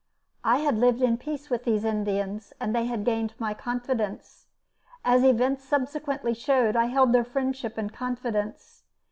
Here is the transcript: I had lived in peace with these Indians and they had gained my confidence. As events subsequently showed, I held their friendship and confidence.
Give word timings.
I 0.43 0.57
had 0.57 0.79
lived 0.79 1.03
in 1.03 1.19
peace 1.19 1.51
with 1.51 1.63
these 1.63 1.83
Indians 1.85 2.53
and 2.59 2.75
they 2.75 2.85
had 2.87 3.05
gained 3.05 3.35
my 3.37 3.53
confidence. 3.53 4.47
As 5.05 5.23
events 5.23 5.63
subsequently 5.63 6.33
showed, 6.33 6.75
I 6.75 6.85
held 6.85 7.13
their 7.13 7.23
friendship 7.23 7.77
and 7.77 7.93
confidence. 7.93 8.81